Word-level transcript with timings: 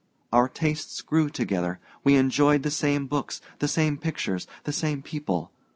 Our 0.33 0.49
tastes 0.49 0.99
grew 1.03 1.29
together 1.29 1.79
we 2.03 2.15
enjoyed 2.15 2.63
the 2.63 2.71
same 2.71 3.05
books, 3.05 3.39
the 3.59 3.67
same 3.67 3.99
pictures, 3.99 4.47
the 4.63 4.73
same 4.73 5.03
people. 5.03 5.51